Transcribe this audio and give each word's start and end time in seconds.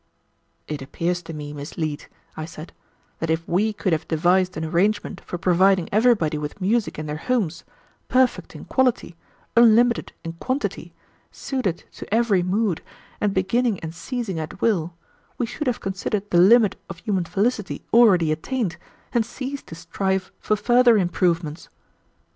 "It 0.67 0.81
appears 0.81 1.21
to 1.21 1.31
me, 1.31 1.53
Miss 1.53 1.77
Leete," 1.77 2.09
I 2.35 2.43
said, 2.45 2.73
"that 3.19 3.29
if 3.29 3.47
we 3.47 3.71
could 3.71 3.93
have 3.93 4.07
devised 4.07 4.57
an 4.57 4.65
arrangement 4.65 5.21
for 5.23 5.37
providing 5.37 5.87
everybody 5.91 6.39
with 6.39 6.59
music 6.59 6.97
in 6.97 7.05
their 7.05 7.17
homes, 7.17 7.63
perfect 8.09 8.55
in 8.55 8.65
quality, 8.65 9.15
unlimited 9.55 10.11
in 10.23 10.33
quantity, 10.33 10.91
suited 11.31 11.83
to 11.91 12.11
every 12.11 12.41
mood, 12.41 12.81
and 13.21 13.31
beginning 13.31 13.79
and 13.81 13.93
ceasing 13.93 14.39
at 14.39 14.59
will, 14.59 14.95
we 15.37 15.45
should 15.45 15.67
have 15.67 15.79
considered 15.81 16.31
the 16.31 16.39
limit 16.39 16.77
of 16.89 16.97
human 16.97 17.25
felicity 17.25 17.83
already 17.93 18.31
attained, 18.31 18.77
and 19.13 19.23
ceased 19.23 19.67
to 19.67 19.75
strive 19.75 20.31
for 20.39 20.55
further 20.55 20.97
improvements." 20.97 21.69